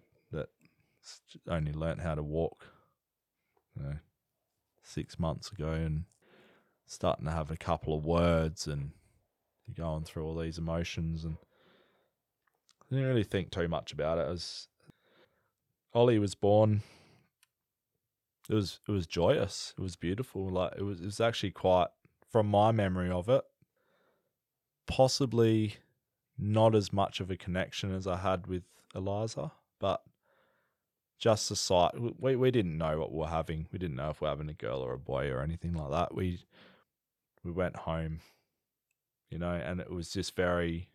[1.47, 2.65] only learnt how to walk,
[3.75, 3.95] you know,
[4.81, 6.05] six months ago and
[6.85, 8.91] starting to have a couple of words and
[9.65, 11.37] you're going through all these emotions and
[12.81, 14.27] I didn't really think too much about it.
[14.27, 14.67] As
[15.93, 16.83] Ollie was born,
[18.49, 19.73] it was it was joyous.
[19.77, 20.49] It was beautiful.
[20.49, 21.87] Like it was it was actually quite
[22.31, 23.43] from my memory of it,
[24.85, 25.75] possibly
[26.37, 28.63] not as much of a connection as I had with
[28.93, 30.01] Eliza, but
[31.23, 31.91] just sight.
[32.19, 33.67] We we didn't know what we were having.
[33.71, 35.91] We didn't know if we are having a girl or a boy or anything like
[35.91, 36.13] that.
[36.13, 36.39] We
[37.43, 38.19] we went home
[39.33, 40.89] you know, and it was just very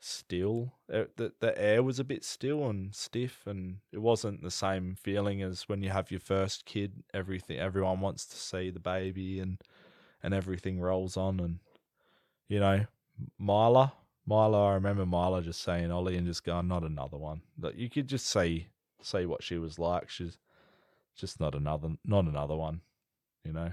[0.00, 0.74] still.
[0.86, 5.40] The the air was a bit still and stiff, and it wasn't the same feeling
[5.40, 7.02] as when you have your first kid.
[7.14, 9.62] Everything, everyone wants to see the baby, and
[10.22, 11.60] and everything rolls on, and
[12.48, 12.84] you know,
[13.38, 13.94] Mila,
[14.26, 14.72] Mila.
[14.72, 17.40] I remember Mila just saying Ollie and just going, not another one.
[17.56, 18.68] That you could just see
[19.02, 20.08] see what she was like.
[20.10, 20.38] She's
[21.16, 22.80] just not another, not another one,
[23.44, 23.72] you know.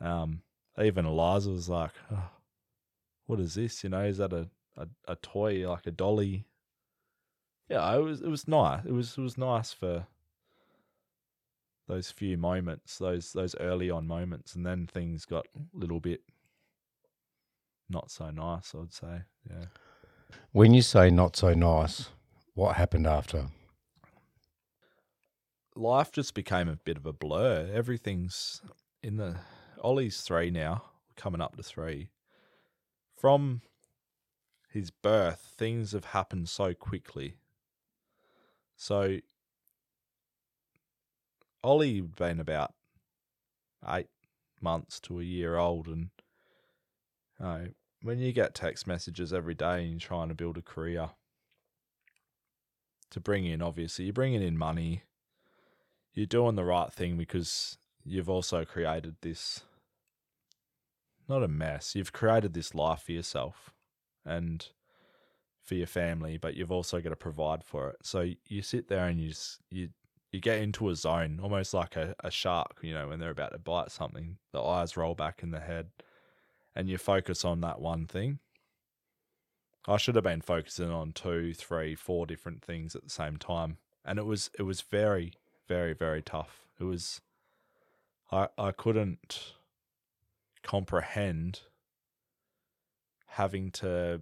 [0.00, 0.42] Um,
[0.80, 2.30] even Eliza was like, oh,
[3.26, 3.84] "What is this?
[3.84, 6.46] You know, is that a, a, a toy like a dolly?"
[7.68, 8.84] Yeah, it was it was nice.
[8.84, 10.06] It was it was nice for
[11.86, 16.22] those few moments, those those early on moments, and then things got a little bit
[17.90, 18.74] not so nice.
[18.74, 19.66] I'd say, yeah.
[20.52, 22.10] When you say not so nice,
[22.60, 23.46] what happened after?
[25.74, 27.70] Life just became a bit of a blur.
[27.72, 28.60] Everything's
[29.02, 29.36] in the
[29.80, 30.84] Ollie's three now,
[31.16, 32.10] coming up to three.
[33.16, 33.62] From
[34.68, 37.36] his birth, things have happened so quickly.
[38.76, 39.20] So
[41.64, 42.74] Ollie had been about
[43.88, 44.10] eight
[44.60, 46.10] months to a year old, and
[47.38, 47.68] you know,
[48.02, 51.08] when you get text messages every day and you're trying to build a career
[53.10, 55.02] to bring in, obviously, you're bringing in money,
[56.14, 59.62] you're doing the right thing because you've also created this
[61.30, 61.94] not a mess.
[61.94, 63.72] You've created this life for yourself
[64.26, 64.66] and
[65.62, 67.98] for your family, but you've also got to provide for it.
[68.02, 69.32] So you sit there and you
[69.70, 69.90] you
[70.32, 72.78] you get into a zone, almost like a, a shark.
[72.82, 75.90] You know, when they're about to bite something, the eyes roll back in the head,
[76.74, 78.40] and you focus on that one thing.
[79.88, 83.78] I should have been focusing on two, three, four different things at the same time,
[84.04, 85.32] and it was it was very,
[85.68, 86.66] very, very tough.
[86.78, 87.20] It was,
[88.30, 89.54] I I couldn't
[90.62, 91.60] comprehend
[93.26, 94.20] having to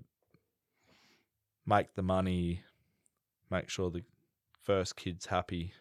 [1.67, 2.63] make the money,
[3.51, 4.05] make sure the
[4.63, 5.73] first kid's happy,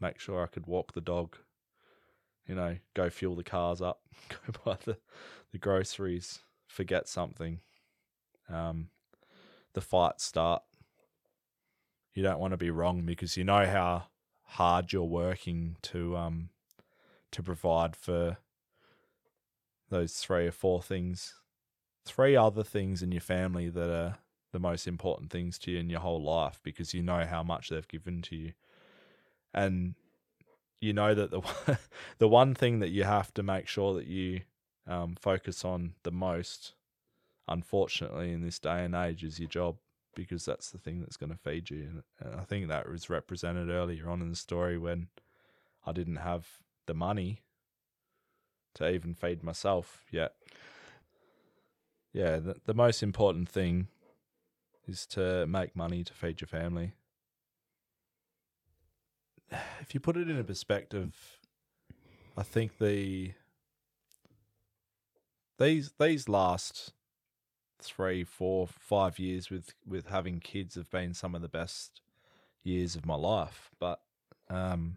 [0.00, 1.36] make sure I could walk the dog,
[2.46, 4.96] you know, go fuel the cars up, go buy the,
[5.52, 7.60] the groceries, forget something.
[8.48, 8.88] Um,
[9.74, 10.62] the fights start.
[12.14, 14.04] You don't want to be wrong because you know how
[14.44, 16.50] hard you're working to um
[17.30, 18.36] to provide for
[19.88, 21.34] those three or four things,
[22.04, 24.18] three other things in your family that are
[24.52, 27.68] the most important things to you in your whole life because you know how much
[27.68, 28.52] they've given to you.
[29.54, 29.94] And
[30.80, 31.78] you know that the
[32.18, 34.40] the one thing that you have to make sure that you
[34.86, 36.74] um, focus on the most,
[37.52, 39.76] unfortunately, in this day and age, is your job
[40.14, 42.02] because that's the thing that's going to feed you.
[42.20, 45.08] And, I think that was represented earlier on in the story when
[45.86, 46.46] I didn't have
[46.86, 47.40] the money
[48.74, 50.34] to even feed myself yet.
[52.12, 53.88] Yeah, the, the most important thing
[54.86, 56.92] is to make money to feed your family.
[59.80, 61.38] If you put it in a perspective,
[62.36, 63.32] I think the
[65.58, 66.92] these these last
[67.82, 72.00] three, four, five years with with having kids have been some of the best
[72.62, 73.70] years of my life.
[73.78, 74.00] But
[74.48, 74.96] um,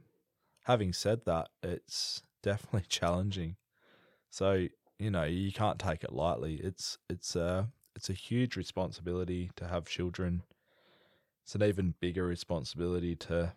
[0.63, 3.55] having said that, it's definitely challenging.
[4.29, 4.67] So
[4.99, 6.55] you know you can't take it lightly.
[6.55, 10.43] It's it's a it's a huge responsibility to have children.
[11.43, 13.53] It's an even bigger responsibility to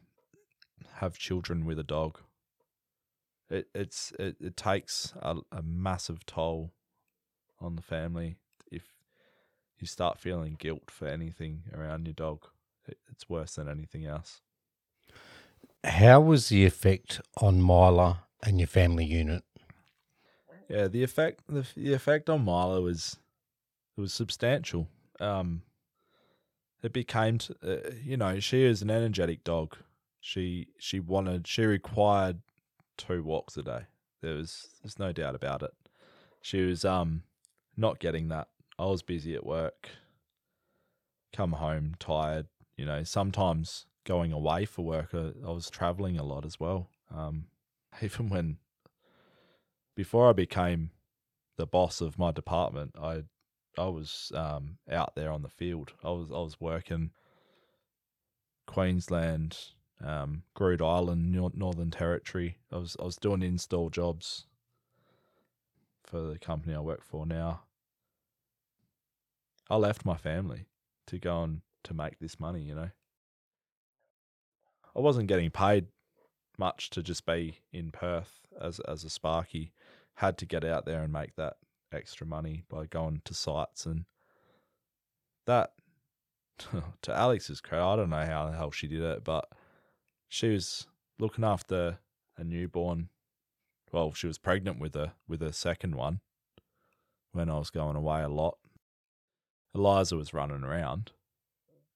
[0.97, 2.19] have children with a dog.
[3.51, 6.73] It it's it, it takes a, a massive toll
[7.61, 8.37] on the family
[9.81, 12.47] you start feeling guilt for anything around your dog.
[13.11, 14.41] It's worse than anything else.
[15.85, 19.45] How was the effect on Mila and your family unit?
[20.69, 23.19] Yeah, the effect the, the effect on Mila was
[23.97, 24.89] it was substantial.
[25.21, 25.63] Um,
[26.83, 29.77] it became, t- uh, you know, she is an energetic dog.
[30.21, 32.41] She she wanted she required
[32.97, 33.83] two walks a day.
[34.21, 35.73] There was there's no doubt about it.
[36.43, 37.23] She was um
[37.77, 38.49] not getting that.
[38.79, 39.91] I was busy at work.
[41.33, 42.47] Come home tired.
[42.77, 45.11] You know, sometimes going away for work.
[45.13, 46.89] I, I was traveling a lot as well.
[47.15, 47.47] Um,
[48.03, 48.59] even when
[49.97, 50.91] before I became
[51.57, 53.25] the boss of my department, I
[53.77, 55.93] I was um, out there on the field.
[56.05, 57.11] I was I was working
[58.67, 59.59] Queensland,
[60.05, 62.59] um, Eylandt, Northern Territory.
[62.73, 64.47] I was I was doing install jobs
[66.05, 67.63] for the company I work for now.
[69.71, 70.67] I left my family
[71.07, 72.63] to go and to make this money.
[72.63, 72.91] You know,
[74.97, 75.87] I wasn't getting paid
[76.59, 79.73] much to just be in Perth as as a Sparky.
[80.15, 81.57] Had to get out there and make that
[81.93, 84.05] extra money by going to sites and
[85.47, 85.73] that
[87.03, 89.49] to Alex's credit, I don't know how the hell she did it, but
[90.29, 90.87] she was
[91.19, 91.99] looking after
[92.37, 93.09] a newborn.
[93.93, 96.21] Well, she was pregnant with a with a second one
[97.33, 98.59] when I was going away a lot.
[99.75, 101.13] Eliza was running around,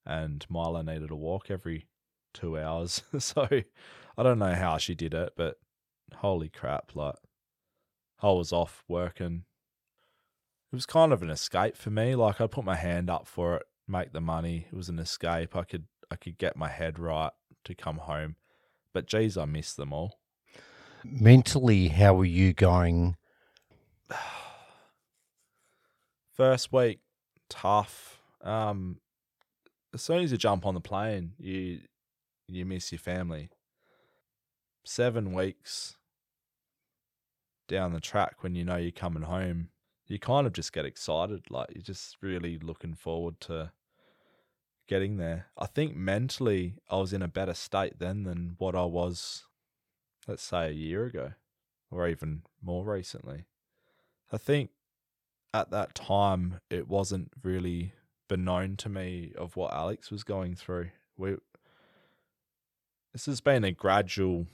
[0.05, 1.87] and Mila needed a walk every
[2.35, 3.03] two hours.
[3.19, 3.49] so
[4.17, 5.57] I don't know how she did it, but
[6.17, 6.93] holy crap!
[6.95, 7.17] Like
[8.21, 9.45] I was off working
[10.73, 12.15] it was kind of an escape for me.
[12.15, 14.67] Like I put my hand up for it, make the money.
[14.73, 15.55] It was an escape.
[15.55, 17.33] I could I could get my head right
[17.65, 18.37] to come home.
[18.95, 20.19] But geez, I miss them all.
[21.05, 23.17] Mentally, how were you going?
[26.33, 27.01] First week,
[27.53, 28.19] tough.
[28.43, 28.99] Um,
[29.95, 31.81] as soon as you jump on the plane, you
[32.49, 33.51] you miss your family.
[34.85, 35.97] Seven weeks
[37.69, 39.69] down the track when you know you're coming home,
[40.09, 41.45] you kind of just get excited.
[41.51, 43.73] Like you're just really looking forward to
[44.89, 45.47] getting there.
[45.57, 49.45] I think mentally I was in a better state then than what I was,
[50.27, 51.33] let's say, a year ago
[51.91, 53.45] or even more recently.
[54.33, 54.71] I think
[55.55, 57.93] at that time it wasn't really
[58.35, 60.89] known to me of what Alex was going through.
[61.19, 61.37] We
[63.13, 64.47] this has been a gradual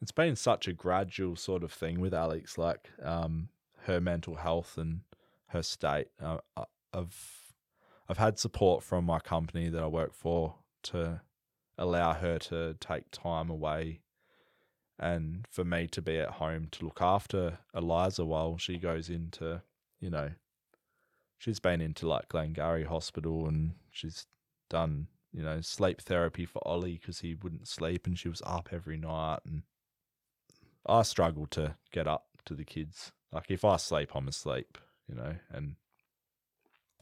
[0.00, 2.56] it's been such a gradual sort of thing with Alex.
[2.56, 3.48] Like, um,
[3.84, 5.00] her mental health and
[5.48, 6.08] her state.
[6.22, 7.54] Uh, uh, I've
[8.08, 11.20] I've had support from my company that I work for to
[11.78, 14.00] allow her to take time away
[14.98, 19.62] and for me to be at home to look after Eliza while she goes into,
[20.00, 20.30] you know,
[21.38, 24.26] she's been into like Glengarry Hospital and she's
[24.68, 28.68] done, you know, sleep therapy for Ollie because he wouldn't sleep and she was up
[28.72, 29.40] every night.
[29.44, 29.62] And
[30.86, 34.78] I struggled to get up to the kids like if I sleep, I'm asleep,
[35.08, 35.76] you know, and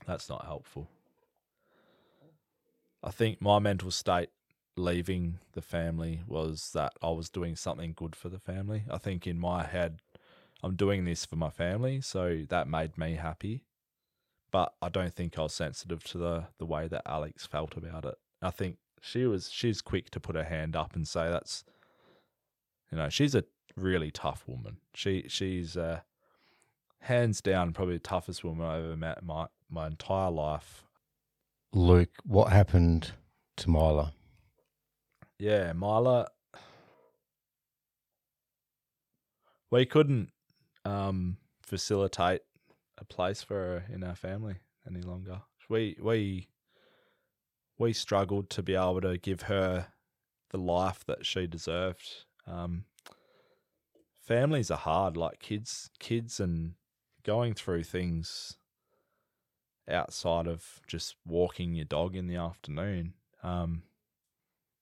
[0.06, 0.88] that's not helpful.
[3.02, 4.30] I think my mental state
[4.76, 8.84] leaving the family was that I was doing something good for the family.
[8.90, 10.00] I think in my head,
[10.62, 13.64] I'm doing this for my family, so that made me happy.
[14.50, 18.04] But I don't think I was sensitive to the the way that Alex felt about
[18.04, 18.14] it.
[18.42, 21.64] I think she was she's quick to put her hand up and say that's
[22.90, 23.44] you know, she's a
[23.76, 24.78] really tough woman.
[24.94, 26.00] She she's uh
[27.02, 30.84] hands down, probably the toughest woman I've ever met in my my entire life.
[31.72, 33.12] Luke, what happened
[33.58, 34.12] to Mila?
[35.38, 36.28] Yeah, Mila.
[39.70, 40.30] We couldn't
[40.88, 42.42] um, facilitate
[42.96, 45.42] a place for her in our family any longer.
[45.68, 46.48] We we
[47.78, 49.88] we struggled to be able to give her
[50.50, 52.24] the life that she deserved.
[52.46, 52.84] Um,
[54.22, 56.74] families are hard, like kids, kids, and
[57.22, 58.56] going through things
[59.88, 63.12] outside of just walking your dog in the afternoon.
[63.42, 63.82] Um,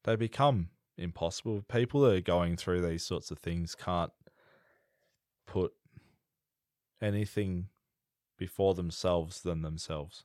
[0.05, 1.65] they become impossible.
[1.69, 4.13] People that are going through these sorts of things can't
[5.47, 5.73] put
[7.01, 7.69] anything
[8.39, 10.25] before themselves than themselves.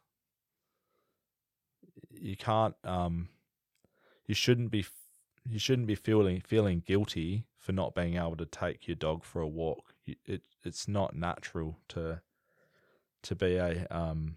[2.09, 3.29] You can't um
[4.27, 4.85] you shouldn't be
[5.49, 9.41] you shouldn't be feeling feeling guilty for not being able to take your dog for
[9.41, 9.93] a walk.
[10.05, 12.21] It it's not natural to
[13.23, 14.35] to be a um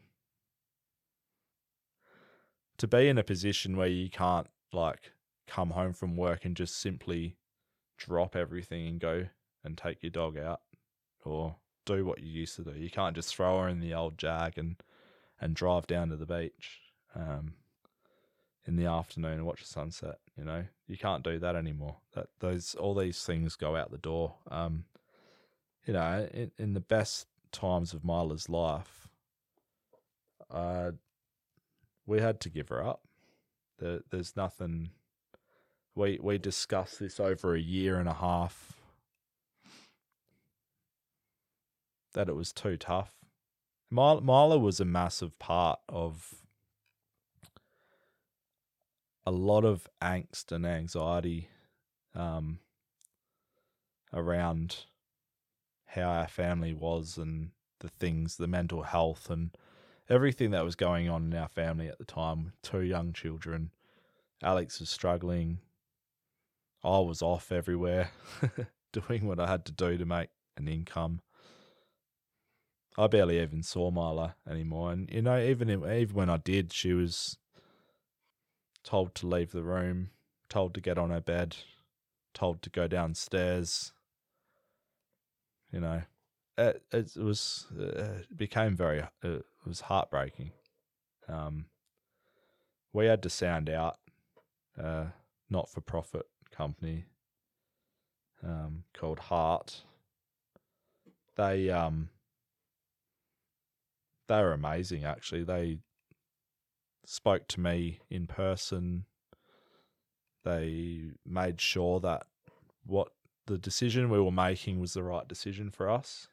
[2.79, 5.13] to be in a position where you can't like
[5.47, 7.37] come home from work and just simply
[7.97, 9.27] drop everything and go
[9.63, 10.61] and take your dog out
[11.25, 12.73] or do what you used to do.
[12.73, 14.77] You can't just throw her in the old jag and
[15.41, 16.81] and drive down to the beach
[17.15, 17.55] um,
[18.67, 20.19] in the afternoon and watch the sunset.
[20.39, 21.97] You know, you can't do that anymore.
[22.15, 24.35] That those all these things go out the door.
[24.51, 24.85] Um,
[25.87, 29.09] you know, in, in the best times of Mila's life,
[30.51, 30.93] uh,
[32.07, 33.03] we had to give her up.
[33.79, 34.91] There, there's nothing.
[35.95, 38.75] We we discussed this over a year and a half
[42.15, 43.13] that it was too tough.
[43.91, 46.35] Mila was a massive part of
[49.27, 51.49] a lot of angst and anxiety
[52.15, 52.59] um,
[54.13, 54.85] around
[55.87, 57.51] how our family was and
[57.81, 59.57] the things, the mental health and
[60.09, 62.53] everything that was going on in our family at the time.
[62.63, 63.71] Two young children.
[64.43, 65.59] Alex was struggling.
[66.83, 68.11] I was off everywhere
[68.93, 71.21] doing what I had to do to make an income.
[72.97, 74.93] I barely even saw Mila anymore.
[74.93, 77.39] And you know, even even when I did, she was
[78.85, 80.11] told to leave the room,
[80.49, 81.57] told to get on her bed,
[82.35, 83.93] told to go downstairs.
[85.73, 86.03] You know,
[86.57, 90.53] it, it was it became very it was heartbreaking.
[91.29, 91.67] Um,
[92.93, 93.99] we had to sound out,
[94.81, 95.07] uh,
[95.51, 97.07] not for profit company
[98.45, 99.83] um, called Heart.
[101.37, 102.11] They um
[104.29, 105.05] they were amazing.
[105.05, 105.79] Actually, they
[107.05, 109.05] spoke to me in person.
[110.45, 112.27] They made sure that
[112.85, 113.09] what
[113.47, 116.29] the decision we were making was the right decision for us,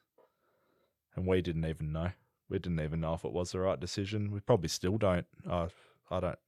[1.15, 2.11] and we didn't even know.
[2.49, 4.31] We didn't even know if it was the right decision.
[4.31, 5.27] We probably still don't.
[5.49, 5.67] I,
[6.09, 6.39] I don't.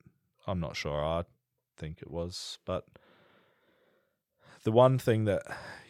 [0.46, 1.04] I'm not sure.
[1.04, 1.24] I
[1.78, 2.86] think it was, but
[4.64, 5.44] the one thing that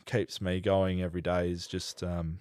[0.06, 2.40] keeps me going every day is just um,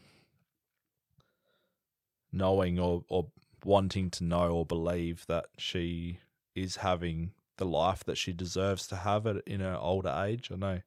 [2.32, 3.26] knowing or, or
[3.64, 6.18] wanting to know or believe that she
[6.54, 10.50] is having the life that she deserves to have it in her older age.
[10.52, 10.80] I know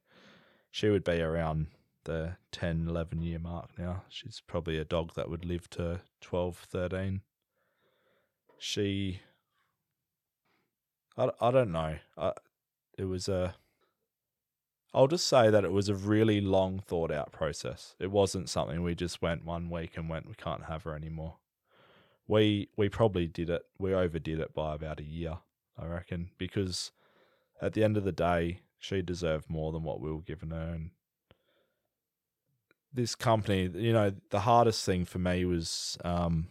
[0.70, 1.68] she would be around
[2.04, 4.02] the 10, 11 year mark now.
[4.08, 7.20] She's probably a dog that would live to 12, 13.
[8.58, 9.20] She,
[11.16, 11.96] I, I don't know.
[12.16, 12.32] I,
[12.96, 13.54] it was a,
[14.96, 17.94] I'll just say that it was a really long thought out process.
[18.00, 21.36] It wasn't something we just went one week and went, we can't have her anymore.
[22.26, 23.62] We we probably did it.
[23.78, 25.38] We overdid it by about a year,
[25.78, 26.92] I reckon, because
[27.60, 30.72] at the end of the day, she deserved more than what we were giving her.
[30.74, 30.90] And
[32.90, 36.46] this company, you know, the hardest thing for me was um,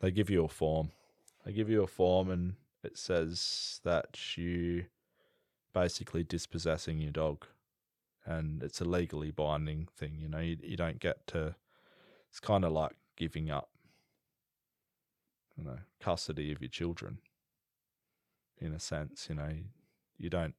[0.00, 0.92] they give you a form.
[1.44, 4.86] They give you a form, and it says that you
[5.72, 7.46] basically dispossessing your dog,
[8.24, 10.18] and it's a legally binding thing.
[10.20, 11.54] You know, you, you don't get to.
[12.30, 13.70] It's kind of like giving up,
[15.56, 17.18] you know, custody of your children.
[18.60, 19.52] In a sense, you know,
[20.18, 20.54] you don't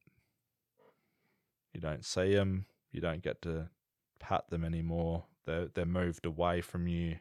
[1.72, 2.66] you don't see them.
[2.92, 3.68] You don't get to
[4.18, 5.24] pat them anymore.
[5.46, 7.16] They're they're moved away from you.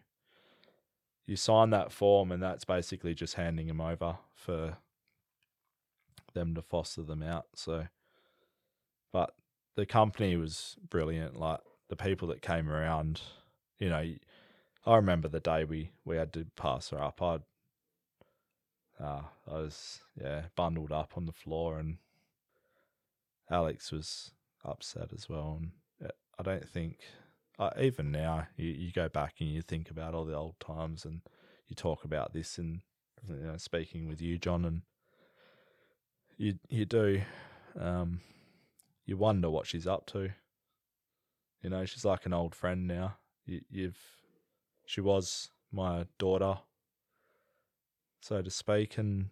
[1.25, 4.77] You sign that form, and that's basically just handing them over for
[6.33, 7.47] them to foster them out.
[7.55, 7.87] So,
[9.11, 9.33] but
[9.75, 11.39] the company was brilliant.
[11.39, 11.59] Like
[11.89, 13.21] the people that came around,
[13.79, 14.13] you know,
[14.85, 17.21] I remember the day we we had to pass her up.
[17.21, 17.39] I,
[19.01, 21.97] uh, I was yeah bundled up on the floor, and
[23.49, 24.31] Alex was
[24.65, 25.59] upset as well.
[25.59, 26.99] And I don't think
[27.59, 31.03] uh, even now, you, you go back and you think about all the old times,
[31.03, 31.21] and
[31.67, 32.79] you talk about this, and
[33.27, 34.81] you know, speaking with you, John, and
[36.39, 37.21] you you do,
[37.79, 38.21] um,
[39.05, 40.29] you wonder what she's up to.
[41.61, 43.17] You know, she's like an old friend now.
[43.45, 43.99] You, you've,
[44.85, 46.59] she was my daughter,
[48.21, 49.29] so to speak, and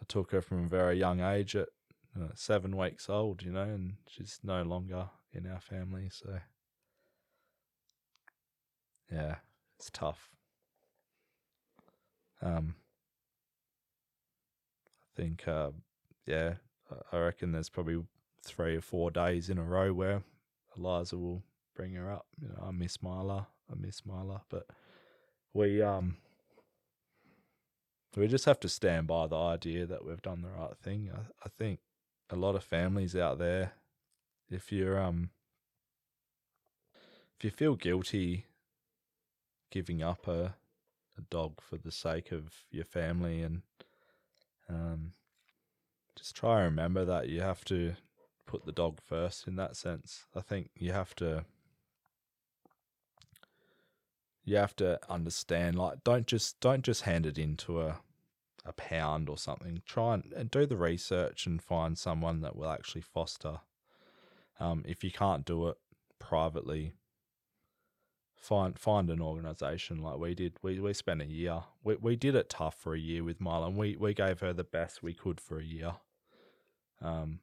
[0.00, 1.68] I took her from a very young age at
[2.20, 6.08] uh, seven weeks old, you know, and she's no longer in our family.
[6.10, 6.40] So,
[9.12, 9.36] yeah,
[9.78, 10.30] it's tough.
[12.42, 12.74] Um,
[15.18, 15.70] think, uh,
[16.26, 16.54] yeah,
[17.12, 18.02] I reckon there's probably
[18.44, 20.22] three or four days in a row where
[20.76, 21.42] Eliza will
[21.74, 22.26] bring her up.
[22.40, 24.66] You know, I miss Mila, I miss Mila, but
[25.52, 26.16] we um
[28.16, 31.10] we just have to stand by the idea that we've done the right thing.
[31.12, 31.80] I, I think
[32.30, 33.72] a lot of families out there,
[34.48, 35.30] if you're um
[37.36, 38.46] if you feel guilty
[39.70, 40.54] giving up a
[41.16, 43.62] a dog for the sake of your family and
[44.68, 45.12] um
[46.16, 47.94] just try and remember that you have to
[48.46, 50.26] put the dog first in that sense.
[50.34, 51.44] I think you have to
[54.44, 58.00] you have to understand like don't just don't just hand it into a
[58.64, 59.82] a pound or something.
[59.86, 63.60] Try and, and do the research and find someone that will actually foster.
[64.60, 65.76] Um, if you can't do it
[66.18, 66.92] privately,
[68.38, 70.54] find find an organization like we did.
[70.62, 71.64] We we spent a year.
[71.82, 73.70] We we did it tough for a year with Mila.
[73.70, 75.96] We we gave her the best we could for a year.
[77.00, 77.40] Um,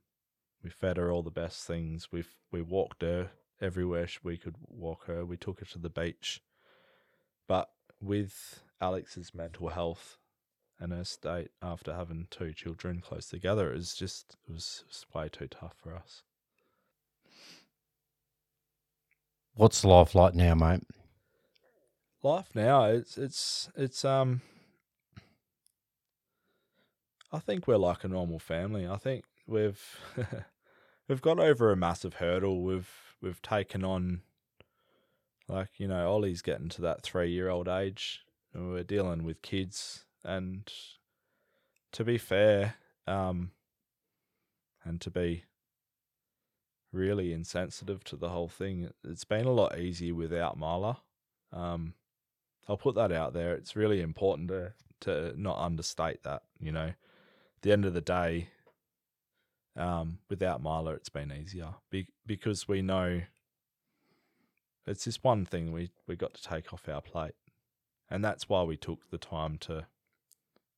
[0.64, 2.12] we fed her all the best things.
[2.12, 3.32] We we walked her
[3.62, 5.26] everywhere we could walk her.
[5.26, 6.42] We took her to the beach.
[7.48, 7.70] But
[8.02, 10.18] with Alex's mental health
[10.80, 14.90] and her state after having two children close together, it was just it was, it
[14.90, 16.24] was way too tough for us.
[19.58, 20.82] What's life like now, mate?
[22.22, 24.42] Life now, it's it's it's um.
[27.32, 28.86] I think we're like a normal family.
[28.86, 29.82] I think we've
[31.08, 32.64] we've got over a massive hurdle.
[32.64, 32.90] We've
[33.22, 34.24] we've taken on
[35.48, 39.42] like you know Ollie's getting to that three year old age, and we're dealing with
[39.42, 40.04] kids.
[40.26, 40.70] And
[41.94, 42.76] to be fair,
[43.08, 43.52] um,
[44.84, 45.46] and to be
[46.96, 51.00] really insensitive to the whole thing, it's been a lot easier without Mila.
[51.52, 51.94] Um,
[52.68, 53.54] I'll put that out there.
[53.54, 56.44] It's really important to to not understate that.
[56.60, 58.48] You know, at the end of the day,
[59.76, 63.22] um, without Mila, it's been easier Be- because we know
[64.88, 67.36] it's this one thing we, we got to take off our plate.
[68.10, 69.88] And that's why we took the time to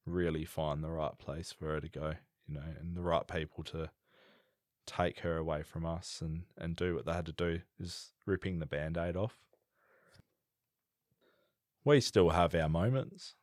[0.05, 2.13] really find the right place for her to go,
[2.47, 3.89] you know, and the right people to
[4.88, 8.57] take her away from us and, and do what they had to do is ripping
[8.57, 9.38] the band aid off.
[11.83, 13.35] We still have our moments.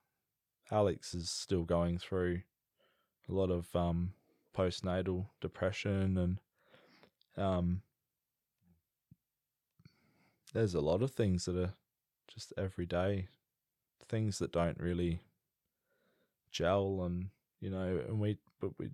[0.70, 2.40] Alex is still going through
[3.28, 4.12] a lot of um,
[4.56, 6.38] postnatal depression and
[7.36, 7.82] um,
[10.52, 11.74] there's a lot of things that are
[12.26, 13.28] just everyday
[14.06, 15.20] things that don't really
[16.50, 17.28] gel and
[17.60, 18.88] you know and we but we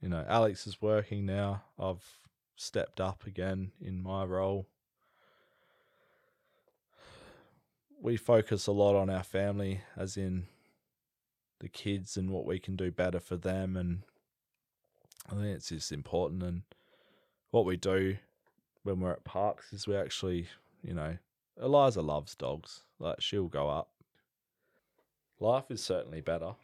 [0.00, 2.04] you know Alex is working now I've
[2.56, 4.66] stepped up again in my role
[8.00, 10.46] we focus a lot on our family as in
[11.60, 14.02] the kids and what we can do better for them and
[15.30, 16.42] I think it's just important.
[16.42, 16.62] And
[17.50, 18.16] what we do
[18.82, 20.48] when we're at parks is we actually,
[20.82, 21.18] you know,
[21.60, 22.82] Eliza loves dogs.
[22.98, 23.90] Like she'll go up.
[25.38, 26.54] Life is certainly better.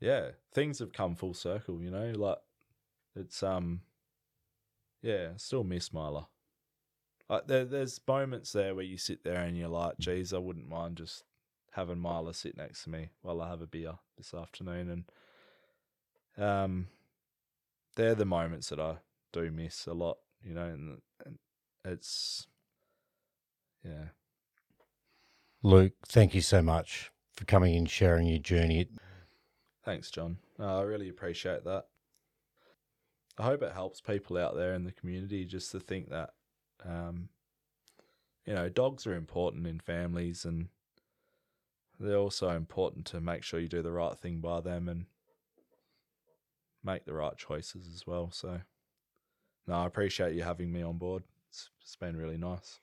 [0.00, 1.82] Yeah, things have come full circle.
[1.82, 2.38] You know, like
[3.14, 3.82] it's um,
[5.02, 6.28] yeah, still miss Mila.
[7.28, 10.68] Like there, there's moments there where you sit there and you're like, geez, I wouldn't
[10.68, 11.24] mind just
[11.72, 15.04] having Mila sit next to me while I have a beer this afternoon.
[16.36, 16.88] And um,
[17.94, 18.96] they're the moments that I
[19.32, 21.38] do miss a lot, you know, and, and
[21.84, 22.46] it's
[23.84, 24.06] yeah.
[25.62, 28.88] Luke, thank you so much for coming and sharing your journey.
[29.84, 30.36] Thanks, John.
[30.58, 31.86] I really appreciate that.
[33.38, 36.30] I hope it helps people out there in the community just to think that,
[36.84, 37.30] um,
[38.44, 40.68] you know, dogs are important in families and
[41.98, 45.06] they're also important to make sure you do the right thing by them and
[46.84, 48.30] make the right choices as well.
[48.30, 48.60] So,
[49.66, 51.22] no, I appreciate you having me on board.
[51.48, 52.80] it's, it's been really nice.